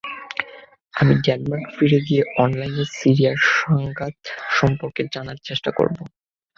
[0.93, 4.15] আমি ডেনমার্কে ফিরে গিয়ে অনলাইনে সিরিয়ার সংঘাত
[4.57, 5.97] সম্পর্কে জানার চেষ্টা করব।